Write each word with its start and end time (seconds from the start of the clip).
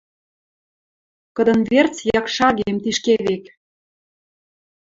Кыдын 1.35 1.59
верц 1.69 1.95
якшаргем 2.19 2.75
тишкевек. 2.83 3.43